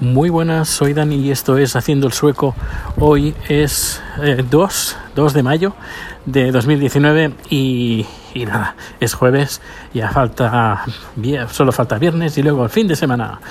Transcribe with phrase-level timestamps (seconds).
[0.00, 2.54] Muy buenas, soy Dani y esto es Haciendo el Sueco.
[2.98, 4.00] Hoy es
[4.50, 5.74] 2, eh, 2 de mayo
[6.24, 9.60] de 2019 y, y, nada, es jueves,
[9.92, 10.86] ya falta,
[11.50, 13.42] solo falta viernes y luego el fin de semana.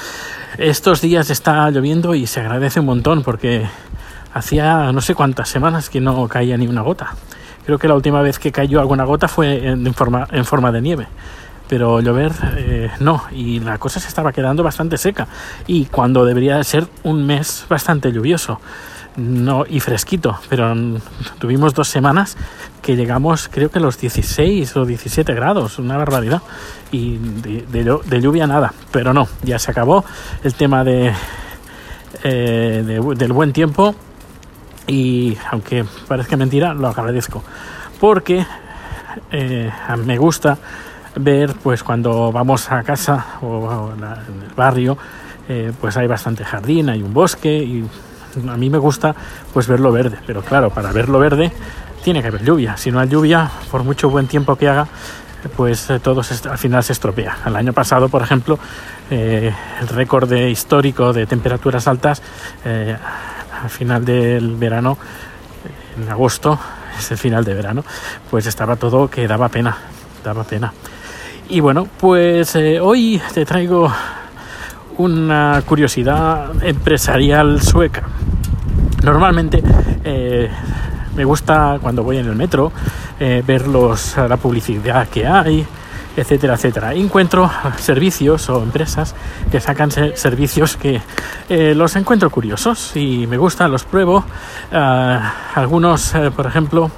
[0.58, 3.68] Estos días está lloviendo y se agradece un montón porque
[4.34, 7.14] hacía no sé cuántas semanas que no caía ni una gota.
[7.64, 11.08] Creo que la última vez que cayó alguna gota fue forma, en forma de nieve
[11.70, 15.28] pero llover eh, no, y la cosa se estaba quedando bastante seca,
[15.68, 18.60] y cuando debería ser un mes bastante lluvioso
[19.16, 20.74] no, y fresquito, pero
[21.40, 22.38] tuvimos dos semanas
[22.82, 26.42] que llegamos creo que a los 16 o 17 grados, una barbaridad,
[26.92, 30.04] y de, lluvia nada, pero no, ya se acabó
[30.44, 31.14] el tema de,
[32.24, 33.94] eh, del buen tiempo
[34.88, 37.44] y aunque parezca mentira, lo agradezco,
[38.00, 38.46] porque
[39.32, 39.72] eh,
[40.06, 40.58] me gusta
[41.16, 44.98] ver pues cuando vamos a casa o, en el barrio
[45.48, 47.84] eh, pues hay bastante jardín, hay un bosque y
[48.48, 49.16] a mí me gusta
[49.54, 51.52] pues verlo verde, pero claro, para verlo verde
[52.04, 54.88] tiene que haber lluvia, si no hay lluvia, por mucho buen tiempo que haga,
[55.58, 57.40] pues eh, todo al final se estropea.
[57.46, 58.60] El año pasado, por ejemplo,
[59.10, 62.22] eh, el récord histórico de temperaturas altas
[62.64, 64.98] al final del verano,
[65.98, 66.60] en agosto,
[67.00, 67.84] es el final de verano,
[68.30, 69.78] pues estaba todo que daba pena,
[70.24, 70.72] daba pena.
[71.52, 73.92] Y bueno, pues eh, hoy te traigo
[74.98, 78.04] una curiosidad empresarial sueca.
[79.02, 79.64] Normalmente
[80.04, 80.48] eh,
[81.16, 82.72] me gusta cuando voy en el metro
[83.20, 85.66] eh, ver los, la publicidad que hay,
[86.16, 86.94] etcétera, etcétera.
[86.94, 89.16] encuentro servicios o empresas
[89.52, 91.02] que sacan servicios que
[91.74, 94.24] los encuentro curiosos y me gustan, los pruebo.
[94.72, 96.92] Ah, algunos, por ejemplo,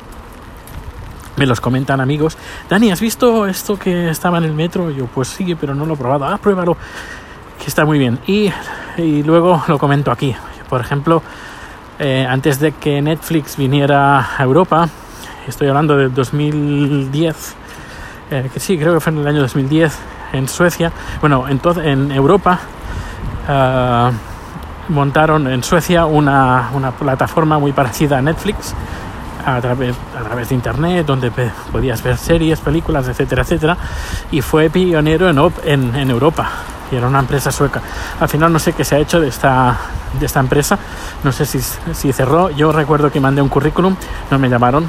[1.42, 2.38] me los comentan amigos.
[2.70, 4.92] Dani, ¿has visto esto que estaba en el metro?
[4.92, 6.26] Yo, pues sí, pero no lo he probado.
[6.26, 6.78] Ah, pruébalo,
[7.58, 8.20] que está muy bien.
[8.28, 8.52] Y,
[9.24, 10.36] luego lo comento aquí.
[10.70, 11.24] Por ejemplo,
[11.98, 14.88] eh, antes de que Netflix viniera a Europa,
[15.48, 17.56] estoy hablando del 2010,
[18.30, 19.98] eh, que sí, creo que fue en el año 2010,
[20.34, 20.92] en Suecia.
[21.22, 22.60] Bueno, entonces en Europa.
[23.48, 24.12] Ah,
[24.90, 28.76] montaron en Suecia una, una plataforma muy parecida a Netflix
[29.46, 31.32] a través, a través de internet, donde
[31.72, 33.78] podías ver series, películas, etcétera, etcétera,
[34.32, 36.50] y fue pionero en, en, en, Europa,
[36.92, 37.82] y era una empresa sueca.
[38.20, 39.78] Al final no sé qué se ha hecho de esta,
[40.20, 40.78] de esta empresa,
[41.24, 41.60] no sé si,
[41.94, 43.96] si cerró, yo recuerdo que mandé un currículum,
[44.30, 44.88] no me llamaron,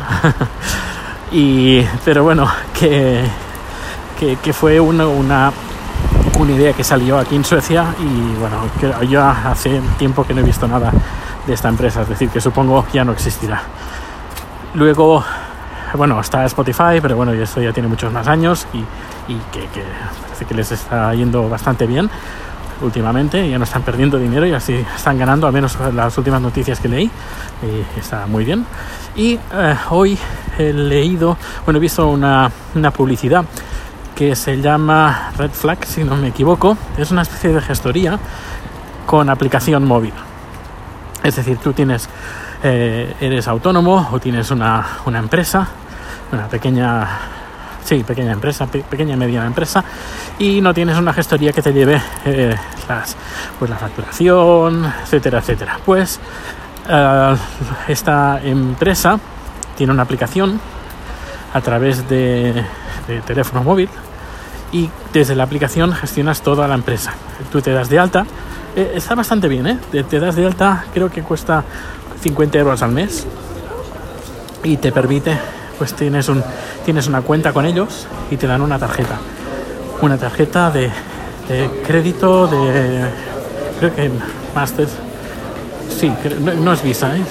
[1.32, 2.48] y, pero bueno,
[2.78, 3.24] que,
[4.18, 5.52] que, que fue una, una,
[6.38, 10.44] una idea que salió aquí en Suecia y bueno, yo hace tiempo que no he
[10.44, 10.92] visto nada
[11.46, 13.62] de esta empresa, es decir, que supongo ya no existirá.
[14.74, 15.22] Luego,
[15.94, 19.68] bueno, está Spotify, pero bueno, esto ya tiene muchos más años y, que,
[20.22, 22.08] parece que les está yendo bastante bien
[22.80, 26.80] últimamente, ya no están perdiendo dinero y así están ganando, al menos las últimas noticias
[26.80, 27.10] que leí,
[27.62, 28.64] y está muy bien.
[29.14, 30.18] Y eh, hoy
[30.58, 33.44] he leído, bueno, he visto una, una, publicidad
[34.16, 38.18] que se llama Red Flag, si no me equivoco, es una especie de gestoría
[39.06, 40.14] con aplicación móvil.
[41.22, 42.08] Es decir, tú tienes
[42.62, 45.66] eh, eres autónomo o tienes una, una, empresa,
[46.30, 47.08] una pequeña,
[47.84, 49.84] sí, pequeña empresa, pequeña y mediana empresa,
[50.38, 52.54] y no tienes una gestoría que te lleve eh,
[52.88, 53.16] las,
[53.58, 55.78] pues la facturación, etcétera, etcétera.
[55.84, 56.20] Pues
[56.88, 57.36] eh,
[57.88, 59.18] esta empresa
[59.76, 60.60] tiene una aplicación
[61.52, 62.64] a través de,
[63.08, 63.88] de teléfono móvil
[64.72, 67.12] y desde la aplicación gestionas toda la empresa.
[67.50, 68.24] Tú te das de alta,
[68.74, 69.78] está bastante bien, ¿eh?
[69.90, 71.64] te, das de alta, creo que cuesta
[72.22, 73.26] 50 euros al mes
[74.62, 75.36] y te permite,
[75.78, 76.42] pues tienes, un,
[76.84, 79.18] tienes una cuenta con ellos y te dan una tarjeta.
[80.00, 80.90] Una tarjeta de,
[81.86, 83.04] crédito de,
[83.78, 84.10] creo que
[84.54, 84.88] Master,
[85.98, 87.22] sí, no, es Visa, ¿eh?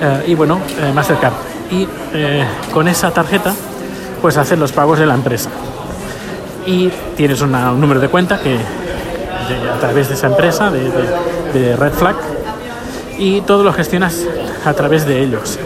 [0.00, 1.34] Eh, y bueno, eh, Mastercard.
[1.70, 1.88] Y
[2.72, 3.52] con esa tarjeta,
[4.22, 5.50] pues haces los pagos de la empresa.
[6.64, 12.35] Y tienes un número de cuenta que a través de esa empresa, de Red Flag,
[13.18, 14.26] y todo lo gestionas
[14.64, 15.58] a través de ellos.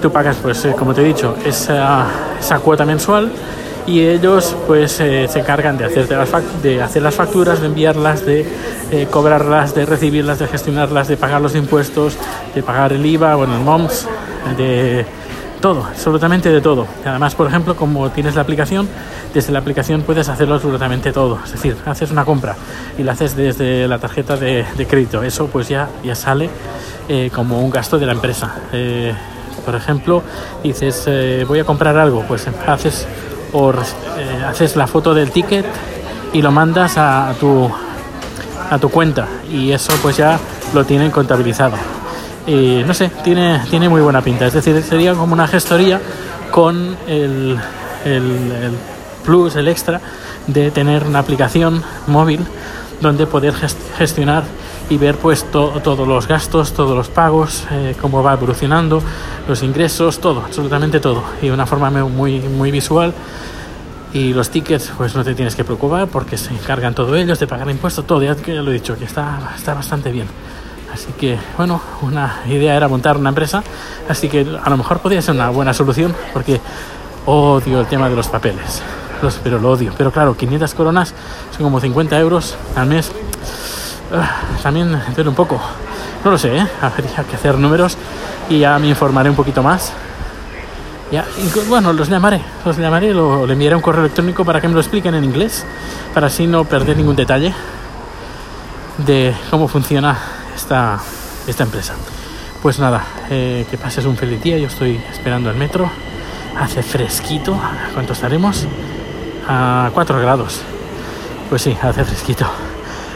[0.00, 2.06] Tú pagas, pues, eh, como te he dicho, esa,
[2.40, 3.30] esa, cuota mensual
[3.86, 6.30] y ellos, pues, eh, se encargan de, hacerte las
[6.62, 8.46] de hacer las facturas, de enviarlas, de
[8.90, 12.16] eh, cobrarlas, de recibirlas, de gestionarlas, de pagar los impuestos,
[12.54, 14.08] de pagar el IVA, bueno, el MOMS,
[14.56, 15.06] de
[15.62, 16.86] todo, absolutamente de todo.
[17.06, 18.86] Además, por ejemplo, como tienes la aplicación,
[19.32, 21.38] desde la aplicación puedes hacerlo absolutamente todo.
[21.42, 22.54] Es decir, haces una compra
[22.98, 25.22] y la haces desde la tarjeta de, crédito.
[25.22, 26.50] Eso pues ya, ya sale
[27.08, 28.56] eh, como un gasto de la empresa.
[28.72, 29.14] Eh,
[29.64, 30.22] por ejemplo,
[30.62, 33.06] dices, eh, voy a comprar algo, pues haces,
[34.46, 35.64] haces la foto del ticket
[36.32, 37.70] y lo mandas a tu,
[38.70, 40.38] a tu cuenta y eso pues ya
[40.74, 42.01] lo tienen contabilizado.
[42.46, 44.46] Y no sé, tiene, tiene muy buena pinta.
[44.46, 46.00] Es decir, sería como una gestoría
[46.50, 47.58] con el,
[48.04, 48.72] el
[49.24, 50.00] plus, el extra
[50.46, 52.40] de tener una aplicación móvil
[53.00, 53.54] donde poder
[53.98, 54.44] gestionar
[54.88, 59.02] y ver pues todos los gastos, todos los pagos, eh, cómo va evolucionando,
[59.48, 61.22] los ingresos, todo, absolutamente todo.
[61.40, 63.12] Y de una forma muy, muy visual.
[64.12, 67.46] Y los tickets, pues no te tienes que preocupar porque se encargan todo ellos de
[67.46, 70.26] pagar impuestos, todo, ya, lo he dicho, que está, está bastante bien.
[70.92, 73.62] Así que, bueno, una idea era montar una empresa,
[74.08, 76.60] así que a lo mejor podría ser una buena solución porque
[77.26, 78.82] odio el tema de los papeles
[79.42, 79.92] pero lo odio.
[79.96, 81.14] Pero claro, 500 coronas
[81.54, 83.10] son como 50 euros al mes.
[84.12, 85.60] Ah, también duele un poco.
[86.24, 86.66] No lo sé, ¿eh?
[86.80, 87.96] habría que hacer números
[88.48, 89.92] y ya me informaré un poquito más.
[91.10, 91.26] Ya,
[91.68, 94.80] bueno, los llamaré, los llamaré, lo, le enviaré un correo electrónico para que me lo
[94.80, 95.66] expliquen en inglés,
[96.14, 97.52] para así no perder ningún detalle
[98.96, 100.16] de cómo funciona
[100.62, 101.94] esta, empresa.
[102.62, 105.90] Pues nada, eh, que pases un feliz día, yo estoy esperando el metro,
[106.58, 107.58] hace fresquito,
[107.94, 108.66] ¿cuánto estaremos?
[109.48, 110.60] a 4 grados.
[111.48, 112.46] Pues sí, hace fresquito.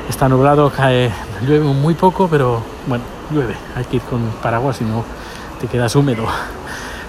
[0.08, 1.12] Está nublado, cae,
[1.46, 3.56] llueve muy poco, pero bueno, llueve.
[3.76, 5.04] Hay que ir con paraguas si no
[5.60, 6.26] te quedas húmedo.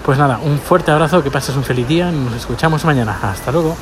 [0.04, 3.18] Pues nada, un fuerte abrazo, que pases un feliz día, nos escuchamos mañana.
[3.22, 3.76] Hasta luego.